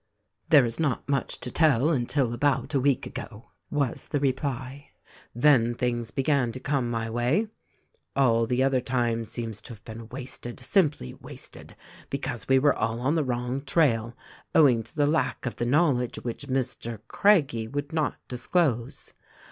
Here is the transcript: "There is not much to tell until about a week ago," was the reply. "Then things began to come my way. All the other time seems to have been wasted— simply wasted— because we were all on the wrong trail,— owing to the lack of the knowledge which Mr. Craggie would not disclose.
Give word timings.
"There 0.49 0.65
is 0.65 0.79
not 0.79 1.07
much 1.07 1.39
to 1.41 1.51
tell 1.51 1.91
until 1.91 2.33
about 2.33 2.73
a 2.73 2.79
week 2.79 3.05
ago," 3.05 3.51
was 3.69 4.07
the 4.07 4.19
reply. 4.19 4.89
"Then 5.35 5.75
things 5.75 6.09
began 6.09 6.51
to 6.53 6.59
come 6.59 6.89
my 6.89 7.07
way. 7.07 7.49
All 8.15 8.47
the 8.47 8.63
other 8.63 8.81
time 8.81 9.25
seems 9.25 9.61
to 9.61 9.73
have 9.73 9.83
been 9.85 10.07
wasted— 10.09 10.59
simply 10.59 11.13
wasted— 11.13 11.75
because 12.09 12.47
we 12.47 12.57
were 12.57 12.75
all 12.75 12.99
on 12.99 13.13
the 13.13 13.23
wrong 13.23 13.61
trail,— 13.61 14.17
owing 14.55 14.81
to 14.81 14.95
the 14.95 15.05
lack 15.05 15.45
of 15.45 15.57
the 15.57 15.67
knowledge 15.67 16.17
which 16.23 16.47
Mr. 16.47 17.01
Craggie 17.07 17.67
would 17.67 17.93
not 17.93 18.15
disclose. 18.27 19.13